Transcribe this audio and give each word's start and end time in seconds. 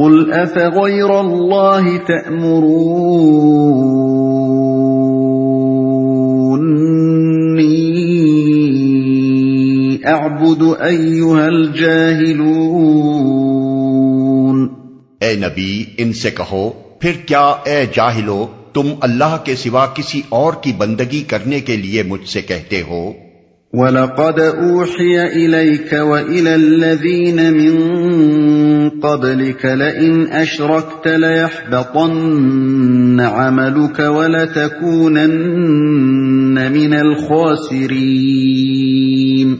قل 0.00 0.32
افغير 0.32 1.10
الله 1.20 1.96
تأمروني 2.08 3.20
اعبد 10.06 10.62
ايها 10.82 11.48
الجاهلون 11.48 12.70
اے 15.20 15.32
نبی 15.36 15.72
ان 15.98 16.12
سے 16.22 16.30
کہو 16.36 16.64
پھر 17.00 17.14
کیا 17.26 17.46
اے 17.66 17.78
جاہلو 17.94 18.40
تم 18.74 18.86
اللہ 19.00 19.34
کے 19.44 19.54
سوا 19.56 19.84
کسی 19.94 20.20
اور 20.38 20.52
کی 20.62 20.72
بندگی 20.78 21.22
کرنے 21.28 21.58
کے 21.68 21.76
لیے 21.76 22.02
مجھ 22.08 22.26
سے 22.28 22.40
کہتے 22.52 22.78
ہو؟ 22.88 23.02
وَلَقَدْ 23.72 24.38
أُوحِيَ 24.40 25.16
إِلَيْكَ 25.24 26.00
وَإِلَى 26.00 26.54
الَّذِينَ 26.54 27.38
مِن 27.50 27.74
قَبْلِكَ 28.88 29.66
لَئِنْ 29.66 30.40
أَشْرَكْتَ 30.40 31.08
لَيَحْبَطَنَّ 31.08 33.22
عَمَلُكَ 33.22 34.02
وَلَتَكُونَنَّ 34.02 36.70
مِنَ 36.70 36.94
الْخَاسِرِينَ. 36.94 39.54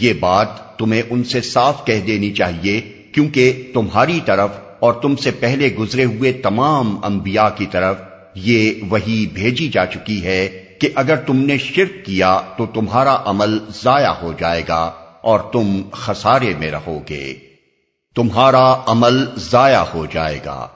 یہ 0.00 0.12
بات 0.20 0.78
تمہیں 0.78 1.02
ان 1.10 1.24
سے 1.24 1.40
صاف 1.40 1.84
کہہ 1.84 2.00
دینی 2.06 2.30
چاہیے 2.30 2.80
کیونکہ 3.12 3.70
تمہاری 3.74 4.20
طرف 4.24 4.50
اور 4.80 4.92
تم 4.92 5.16
سے 5.16 5.30
پہلے 5.30 5.76
گزرے 5.78 6.04
ہوئے 6.04 6.32
تمام 6.32 7.04
انبیاء 7.04 7.48
کی 7.56 7.66
طرف 7.70 7.96
یہ 8.34 8.72
وہی 8.88 9.26
بھیجی 9.34 9.68
جا 9.68 9.86
چکی 9.86 10.24
ہے 10.24 10.48
کہ 10.80 10.88
اگر 10.94 11.16
تم 11.16 11.36
نے 11.36 11.58
شرک 11.58 12.06
کیا 12.06 12.40
تو 12.58 12.66
تمہارا 12.66 13.16
عمل 13.24 13.58
ضائع 13.82 14.08
ہو 14.08 14.32
جائے 14.38 14.62
گا 14.68 14.90
اور 15.20 15.40
تم 15.52 15.80
خسارے 15.92 16.52
میں 16.60 16.70
رہو 16.70 17.00
گے۔ 17.10 17.34
تمہارا 18.16 18.74
عمل 18.86 19.24
ضائع 19.36 19.82
ہو 19.94 20.06
جائے 20.12 20.38
گا۔ 20.46 20.66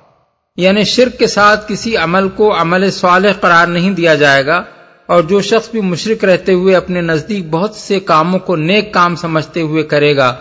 یعنی 0.57 0.85
شرک 0.85 1.19
کے 1.19 1.27
ساتھ 1.27 1.69
کسی 1.69 1.97
عمل 1.97 2.29
کو 2.29 2.61
عمل 2.61 2.91
صالح 2.91 3.29
قرار 3.41 3.67
نہیں 3.67 3.91
دیا 3.91 4.15
جائے 4.15 4.47
گا 4.47 4.63
اور 5.07 5.23
جو 5.23 5.41
شخص 5.41 5.71
بھی 5.71 5.81
مشرک 5.81 6.25
رہتے 6.25 6.53
ہوئے 6.53 6.77
اپنے 6.77 7.01
نزدیک 7.01 7.51
بہت 7.51 7.75
سے 7.75 8.01
کاموں 8.01 8.39
کو 8.39 8.57
نیک 8.57 8.93
کام 8.93 9.17
سمجھتے 9.17 9.61
ہوئے 9.61 9.83
کرے 9.83 10.17
گا 10.17 10.35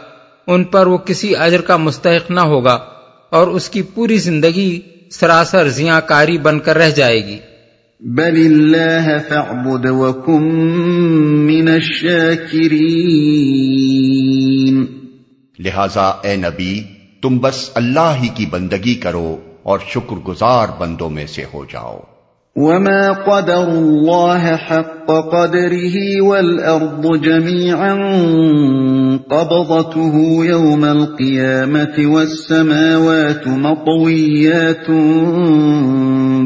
ان 0.47 0.63
پر 0.63 0.87
وہ 0.87 0.97
کسی 0.97 1.35
اجر 1.35 1.61
کا 1.61 1.77
مستحق 1.77 2.31
نہ 2.31 2.39
ہوگا 2.39 2.79
اور 3.29 3.47
اس 3.47 3.69
کی 3.69 3.81
پوری 3.81 4.17
زندگی 4.17 4.81
سراسر 5.11 5.69
زیاں 5.69 6.01
کاری 6.05 6.37
بن 6.37 6.59
کر 6.59 6.77
رہ 6.77 6.89
جائے 6.89 7.27
گی۔ 7.27 7.37
بل 7.99 8.33
اللہ 8.45 9.29
فاعبد 9.29 9.85
وکم 9.85 11.45
من 11.45 11.67
الشاکرین 11.67 13.80
لہذا 15.65 16.01
اے 16.01 16.35
نبی، 16.35 16.83
تم 17.21 17.37
بس 17.37 17.69
اللہ 17.75 18.13
ہی 18.23 18.27
کی 18.27 18.45
بندگی 18.45 18.95
کرو 18.95 19.37
اور 19.63 19.79
شکر 19.87 20.15
گزار 20.15 20.67
بندوں 20.77 21.09
میں 21.09 21.25
سے 21.25 21.43
ہو 21.53 21.65
جاؤ۔ 21.65 21.99
وما 22.55 23.11
قدر 23.11 23.53
الله 23.53 24.53
حق 24.53 25.07
قدره 25.07 26.21
والأرض 26.21 27.23
جميعا 27.23 27.97
قبضته 29.17 30.45
يوم 30.45 30.85
القيامة 30.85 32.11
والسماوات 32.11 33.47
مطويات 33.47 34.91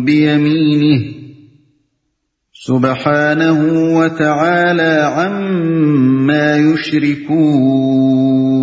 بيمينه 0.06 1.02
سبحانه 2.68 3.98
وتعالى 3.98 5.12
عما 5.16 6.56
يشركون 6.56 8.55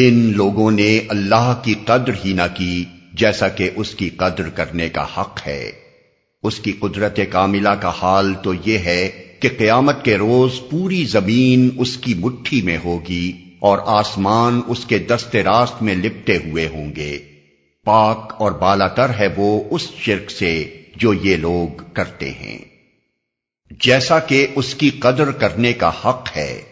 ان 0.00 0.32
لوگوں 0.36 0.70
نے 0.70 1.00
اللہ 1.08 1.60
کی 1.64 1.74
قدر 1.84 2.12
ہی 2.24 2.32
نہ 2.32 2.42
کی، 2.54 2.84
جیسا 3.12 3.48
کہ 3.48 3.70
اس 3.76 3.94
کی 3.94 4.08
قدر 4.08 4.48
کرنے 4.48 4.88
کا 4.88 5.06
حق 5.16 5.46
ہے۔ 5.46 5.72
اس 6.42 6.60
کی 6.60 6.72
قدرت 6.72 7.20
کاملہ 7.30 7.68
کا 7.68 7.92
حال 8.02 8.34
تو 8.34 8.52
یہ 8.66 8.78
ہے 8.78 9.24
کہ 9.40 9.48
قیامت 9.58 10.04
کے 10.04 10.16
روز 10.16 10.60
پوری 10.70 11.04
زمین 11.04 11.68
اس 11.78 11.96
کی 11.96 12.14
مٹھی 12.14 12.62
میں 12.62 12.78
ہوگی 12.84 13.32
اور 13.58 13.78
آسمان 13.86 14.60
اس 14.66 14.84
کے 14.84 14.98
دست 14.98 15.36
راست 15.36 15.82
میں 15.82 15.94
لپٹے 15.94 16.36
ہوئے 16.36 16.68
ہوں 16.68 16.96
گے۔ 16.96 17.18
پاک 17.84 18.34
اور 18.38 18.52
بالا 18.52 18.88
تر 18.88 19.10
ہے 19.18 19.28
وہ 19.36 19.64
اس 19.70 19.88
شرک 19.98 20.30
سے 20.30 20.82
جو 20.96 21.14
یہ 21.14 21.36
لوگ 21.36 21.82
کرتے 21.92 22.30
ہیں۔ 22.30 22.58
جیسا 23.70 24.18
کہ 24.18 24.46
اس 24.54 24.74
کی 24.74 24.90
قدر 24.90 25.30
کرنے 25.30 25.72
کا 25.72 25.88
حق 25.88 26.36
ہے۔ 26.36 26.62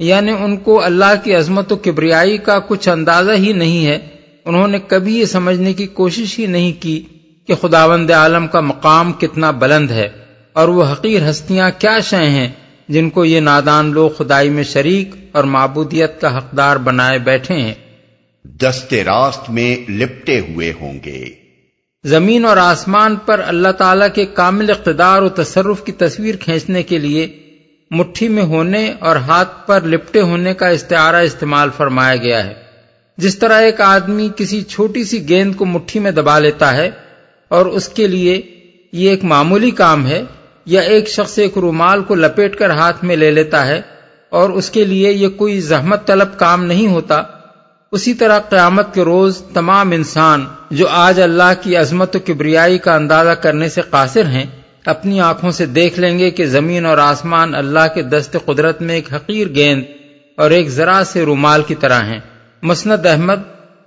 یعنی 0.00 0.32
ان 0.40 0.56
کو 0.56 0.84
اللہ 0.84 1.24
کی 1.24 1.34
عظمت 1.34 1.72
و 1.72 1.76
کبریائی 1.76 2.38
کا 2.38 2.58
کچھ 2.58 2.88
اندازہ 2.88 3.32
ہی 3.32 3.52
نہیں 3.52 3.86
ہے۔ 3.86 3.98
انہوں 4.44 4.68
نے 4.68 4.78
کبھی 4.86 5.18
یہ 5.18 5.24
سمجھنے 5.24 5.72
کی 5.72 5.86
کوشش 5.86 6.38
ہی 6.38 6.46
نہیں 6.46 6.82
کی 6.82 7.02
کہ 7.46 7.54
خداوند 7.54 8.10
عالم 8.10 8.46
کا 8.46 8.60
مقام 8.60 9.12
کتنا 9.12 9.50
بلند 9.50 9.90
ہے 9.90 10.08
اور 10.52 10.68
وہ 10.68 10.84
حقیر 10.92 11.30
ہستیاں 11.30 11.70
کیا 11.78 12.00
شے 12.00 12.16
ہیں 12.16 12.48
جن 12.88 13.10
کو 13.10 13.24
یہ 13.24 13.40
نادان 13.40 13.92
لوگ 13.92 14.10
خدائی 14.10 14.50
میں 14.50 14.62
شریک 14.62 15.14
اور 15.32 15.44
معبودیت 15.44 16.20
کا 16.20 16.38
حقدار 16.38 16.76
بنائے 16.76 17.18
بیٹھے 17.18 17.54
ہیں۔ 17.54 17.74
دست 18.44 18.94
راست 18.94 19.50
میں 19.50 19.90
لپٹے 19.90 20.40
ہوئے 20.40 20.72
ہوں 20.80 20.98
گے۔ 21.04 21.24
زمین 22.04 22.44
اور 22.44 22.56
آسمان 22.56 23.16
پر 23.16 23.40
اللہ 23.46 23.72
تعالی 23.72 24.06
کے 24.14 24.24
کامل 24.24 24.70
اقتدار 24.70 25.22
و 25.22 25.28
تصرف 25.28 25.84
کی 25.84 25.92
تصویر 25.92 26.36
کھینچنے 26.36 26.82
کے 26.82 26.98
لیے 26.98 27.49
مٹھی 27.90 28.28
میں 28.28 28.42
ہونے 28.42 28.94
اور 28.98 29.16
ہاتھ 29.16 29.66
پر 29.66 29.80
لپٹے 29.80 30.20
ہونے 30.20 30.54
کا 30.54 30.68
استعارہ 30.68 31.16
استعمال 31.16 31.68
فرمایا 31.76 32.16
گیا 32.16 32.44
ہے۔ 32.44 32.54
جس 33.16 33.38
طرح 33.38 33.60
ایک 33.60 33.80
آدمی 33.80 34.28
کسی 34.36 34.62
چھوٹی 34.62 35.04
سی 35.04 35.28
گیند 35.28 35.54
کو 35.54 35.64
مٹھی 35.64 36.00
میں 36.00 36.10
دبا 36.10 36.38
لیتا 36.38 36.76
ہے 36.76 36.90
اور 37.48 37.66
اس 37.66 37.88
کے 37.88 38.06
لیے 38.06 38.42
یہ 38.92 39.10
ایک 39.10 39.24
معمولی 39.24 39.70
کام 39.70 40.06
ہے 40.06 40.22
یا 40.66 40.80
ایک 40.80 41.08
شخص 41.08 41.38
ایک 41.38 41.58
رومال 41.58 42.02
کو 42.02 42.14
لپیٹ 42.14 42.56
کر 42.56 42.70
ہاتھ 42.70 43.04
میں 43.04 43.16
لے 43.16 43.30
لیتا 43.30 43.66
ہے 43.66 43.80
اور 44.30 44.50
اس 44.50 44.70
کے 44.70 44.84
لیے 44.84 45.12
یہ 45.12 45.28
کوئی 45.28 45.60
زحمت 45.60 46.06
طلب 46.06 46.38
کام 46.38 46.64
نہیں 46.64 46.86
ہوتا، 46.86 47.22
اسی 47.92 48.14
طرح 48.14 48.38
قیامت 48.38 48.94
کے 48.94 49.02
روز 49.02 49.42
تمام 49.54 49.90
انسان 49.90 50.44
جو 50.70 50.88
آج 50.88 51.20
اللہ 51.20 51.52
کی 51.62 51.76
عظمت 51.76 52.16
و 52.16 52.18
کبریائی 52.26 52.78
کا 52.78 52.94
اندازہ 52.94 53.30
کرنے 53.30 53.68
سے 53.68 53.80
قاصر 53.80 54.24
ہیں 54.24 54.46
اپنی 54.84 55.20
آنکھوں 55.20 55.50
سے 55.50 55.66
دیکھ 55.66 56.00
لیں 56.00 56.18
گے 56.18 56.30
کہ 56.30 56.46
زمین 56.46 56.86
اور 56.86 56.98
آسمان 56.98 57.54
اللہ 57.54 57.86
کے 57.94 58.02
دست 58.02 58.36
قدرت 58.44 58.82
میں 58.82 58.94
ایک 58.94 59.14
حقیر 59.14 59.48
گیند 59.48 59.82
اور 60.36 60.50
ایک 60.50 60.68
ذرا 60.68 61.02
سے 61.06 61.22
رومال 61.22 61.62
کی 61.62 61.74
طرح 61.74 62.02
ہیں۔ 62.02 62.20
مسند 62.62 63.06
احمد، 63.06 63.42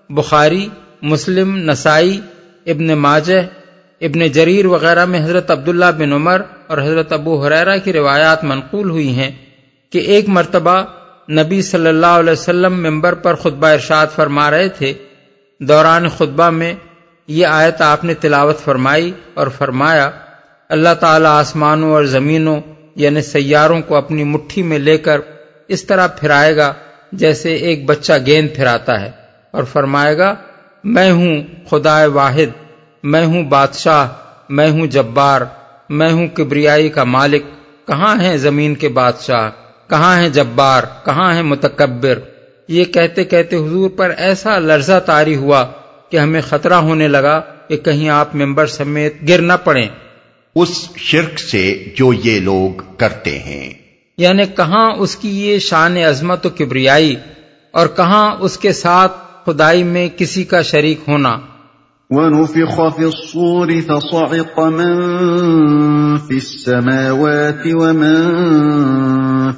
بخاری، 0.09 0.68
مسلم، 1.02 1.72
نسائی، 1.72 2.22
ابن 2.66 2.88
ماجہ، 2.88 3.40
ابن 4.02 4.28
جریر 4.28 4.66
وغیرہ 4.66 5.06
میں 5.06 5.20
حضرت 5.20 5.52
عبداللہ 5.52 5.86
بن 5.98 6.14
عمر 6.14 6.42
اور 6.68 6.78
حضرت 6.78 7.12
ابو 7.12 7.46
حریرہ 7.46 7.78
کی 7.78 7.94
روایات 7.94 8.44
منقول 8.44 8.90
ہوئی 8.90 9.16
ہیں 9.16 9.32
کہ 9.90 9.98
ایک 9.98 10.30
مرتبہ 10.30 10.84
نبی 11.32 11.62
صلی 11.62 11.88
اللہ 11.88 12.06
علیہ 12.06 12.32
وسلم 12.32 12.90
ممبر 12.90 13.14
پر 13.14 13.34
خطبہ 13.34 13.68
ارشاد 13.68 14.08
فرما 14.16 14.52
رہے 14.52 14.70
تھے۔ 14.70 14.94
دوران 15.59 16.08
خطبہ 16.08 16.50
میں 16.50 16.74
یہ 17.28 17.46
آیت 17.46 17.82
آپ 17.82 18.03
نے 18.03 18.14
تلاوت 18.14 18.59
فرمائی 18.59 19.12
اور 19.34 19.48
فرمایا 19.48 20.09
اللہ 20.73 20.94
تعالی 21.00 21.25
آسمانوں 21.25 21.91
اور 21.91 22.03
زمینوں 22.03 22.61
یعنی 22.95 23.22
سیاروں 23.22 23.81
کو 23.81 23.95
اپنی 23.95 24.23
مٹھی 24.23 24.63
میں 24.63 24.79
لے 24.79 24.97
کر 24.97 25.22
اس 25.67 25.84
طرح 25.84 26.07
پھرائے 26.07 26.56
گا 26.56 26.73
جیسے 27.11 27.53
ایک 27.53 27.85
بچہ 27.85 28.13
گیند 28.25 28.56
پھراتا 28.56 29.01
ہے 29.01 29.11
اور 29.51 29.63
فرمائے 29.63 30.17
گا، 30.17 30.35
میں 30.84 31.11
ہوں 31.11 31.44
خدا 31.69 32.06
واحد، 32.06 32.67
میں 33.03 33.25
ہوں 33.25 33.44
بادشاہ، 33.44 34.07
میں 34.50 34.69
ہوں 34.69 34.88
جبار، 34.88 35.41
میں 35.89 36.11
ہوں 36.11 36.28
کبریائی 36.28 36.90
کا 36.90 37.03
مالک، 37.03 37.44
کہاں 37.88 38.22
ہے 38.22 38.38
زمین 38.38 38.75
کے 38.75 38.90
بادشاہ؟ 38.90 39.50
کہاں 39.90 40.22
ہے 40.22 40.29
جبار؟ 40.29 40.84
کہاں 41.05 41.35
ہے 41.35 41.41
متکبر؟ 41.41 42.19
یہ 42.67 42.85
کہتے 42.85 43.23
کہتے 43.23 43.55
حضور 43.55 43.90
پر 43.90 44.11
ایسا 44.17 44.59
لرزہ 44.59 45.00
تاری 45.05 45.35
ہوا 45.35 45.66
کہ 46.09 46.17
ہمیں 46.17 46.41
خطرہ 46.41 46.73
ہونے 46.73 47.08
لگا 47.08 47.41
کہ 47.67 47.78
کہیں 47.78 48.09
آپ 48.09 48.35
ممبر 48.35 48.66
سمیت 48.66 49.16
گر 49.29 49.41
نہ 49.41 49.53
پڑیں۔ 49.64 49.87
اس 50.55 50.90
شرک 50.97 51.40
سے 51.40 51.85
جو 51.96 52.14
یہ 52.14 52.40
لوگ 52.40 52.82
کرتے 52.97 53.40
ہیں۔ 53.40 53.70
یعنی 54.17 54.44
کہاں 54.58 54.91
اس 54.97 55.16
کی 55.16 55.47
یہ 55.47 55.59
شان 55.59 55.97
عظمت 55.97 56.46
و 56.46 56.50
کبریائی 56.50 57.16
اور 57.72 57.88
کہاں 57.88 58.35
اس 58.40 58.58
کے 58.58 58.73
ساتھ 58.73 59.11
خدائی 59.46 59.84
میں 59.84 60.09
کسی 60.17 60.44
کا 60.44 60.61
شریک 60.61 61.00
ہونا۔ 61.08 61.38
ونفخ 62.09 62.97
في 62.97 63.03
الصور 63.03 63.67
فصعق 63.88 64.59
من 64.59 64.96
في 66.17 66.35
السماوات 66.35 67.67
ومن 67.73 68.32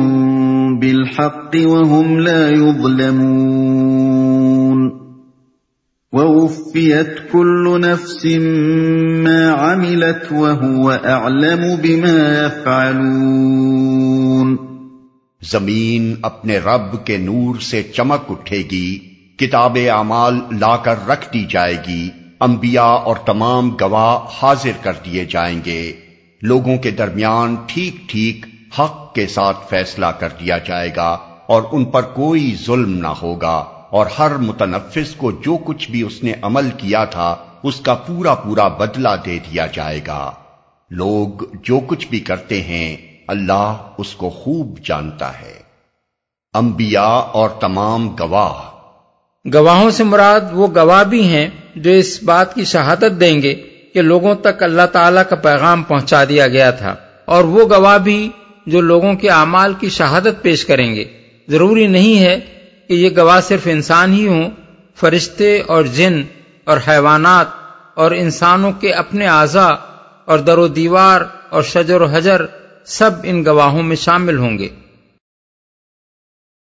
بِالْحَقِّ 0.79 1.57
وَهُمْ 1.63 2.19
لَا 2.19 2.49
يُظْلَمُونَ. 2.49 4.89
وَوُفِّيَتْ 6.11 7.31
كُلُّ 7.31 7.79
نَفْسٍ 7.79 8.39
مَّا 9.23 9.57
عَمِلَتْ 9.57 10.31
وَهُوَ 10.31 10.93
أَعْلَمُ 10.93 11.81
بِمَا 11.81 12.45
يَفْعَلُونَ. 12.45 14.55
زمین 15.41 16.15
اپنے 16.21 16.57
رب 16.57 17.05
کے 17.05 17.17
نور 17.17 17.55
سے 17.55 17.83
چمک 17.83 18.21
اٹھے 18.29 18.63
گی، 18.71 18.99
کتاب 19.37 19.77
اعمال 19.91 20.39
لا 20.51 20.77
کر 20.77 20.95
رکھ 21.07 21.33
دی 21.33 21.45
جائے 21.49 21.77
گی، 21.87 22.09
انبیاء 22.39 22.83
اور 22.83 23.15
تمام 23.25 23.75
گواہ 23.81 24.17
حاضر 24.41 24.71
کر 24.81 24.93
دیے 25.05 25.25
جائیں 25.25 25.61
گے۔ 25.65 25.93
لوگوں 26.41 26.77
کے 26.77 26.91
درمیان 26.91 27.55
ٹھیک 27.67 28.09
ٹھیک 28.09 28.45
حق 28.79 29.13
کے 29.13 29.27
ساتھ 29.27 29.57
فیصلہ 29.69 30.05
کر 30.05 30.29
دیا 30.29 30.57
جائے 30.57 30.89
گا 30.95 31.17
اور 31.47 31.63
ان 31.71 31.85
پر 31.85 32.01
کوئی 32.01 32.55
ظلم 32.65 32.97
نہ 32.97 33.07
ہوگا 33.07 33.65
اور 33.89 34.05
ہر 34.19 34.37
متنفس 34.37 35.15
کو 35.15 35.31
جو 35.31 35.57
کچھ 35.65 35.91
بھی 35.91 36.01
اس 36.01 36.23
نے 36.23 36.33
عمل 36.41 36.69
کیا 36.77 37.05
تھا، 37.05 37.35
اس 37.63 37.81
کا 37.81 37.93
پورا 37.93 38.35
پورا 38.35 38.67
بدلہ 38.67 39.09
دے 39.25 39.39
دیا 39.39 39.65
جائے 39.65 40.01
گا۔ 40.07 40.31
لوگ 40.89 41.43
جو 41.63 41.79
کچھ 41.87 42.07
بھی 42.07 42.19
کرتے 42.19 42.61
ہیں، 42.61 42.97
اللہ 43.27 43.89
اس 43.97 44.13
کو 44.13 44.29
خوب 44.29 44.79
جانتا 44.85 45.41
ہے۔ 45.41 45.59
انبیاء 46.53 47.19
اور 47.31 47.49
تمام 47.49 48.15
گواہ۔ 48.19 48.71
گواہوں 49.53 49.91
سے 49.91 50.03
مراد 50.03 50.41
وہ 50.51 50.67
گواہ 50.75 51.03
بھی 51.03 51.27
ہیں 51.27 51.49
جو 51.75 51.91
اس 51.91 52.23
بات 52.23 52.55
کی 52.55 52.63
شہادت 52.63 53.19
دیں 53.19 53.41
گے۔ 53.41 53.70
کہ 53.93 54.01
لوگوں 54.01 54.35
تک 54.35 54.63
اللہ 54.63 54.85
تعالی 54.91 55.19
کا 55.29 55.35
پیغام 55.35 55.83
پہنچا 55.83 56.23
دیا 56.29 56.47
گیا 56.47 56.71
تھا۔ 56.71 56.95
اور 57.25 57.43
وہ 57.43 57.69
گواہ 57.69 57.97
بھی 57.97 58.29
جو 58.65 58.81
لوگوں 58.81 59.13
کے 59.13 59.29
اعمال 59.29 59.73
کی 59.73 59.89
شہادت 59.89 60.41
پیش 60.41 60.65
کریں 60.65 60.95
گے۔ 60.95 61.05
ضروری 61.47 61.87
نہیں 61.87 62.19
ہے 62.19 62.39
کہ 62.87 62.93
یہ 62.93 63.09
گواہ 63.17 63.41
صرف 63.41 63.61
انسان 63.65 64.13
ہی 64.13 64.27
ہوں، 64.27 64.49
فرشتے 64.95 65.61
اور 65.67 65.83
جن 65.83 66.23
اور 66.63 66.77
حیوانات 66.87 67.45
اور 67.95 68.11
انسانوں 68.11 68.71
کے 68.71 68.93
اپنے 68.93 69.27
اعضا 69.27 69.67
اور 70.25 70.39
در 70.39 70.57
و 70.57 70.67
دیوار 70.67 71.21
اور 71.49 71.63
شجر 71.63 72.01
و 72.01 72.05
حجر 72.05 72.45
سب 72.85 73.11
ان 73.23 73.45
گواہوں 73.45 73.83
میں 73.83 73.95
شامل 73.95 74.37
ہوں 74.37 74.57
گے۔ 74.57 74.67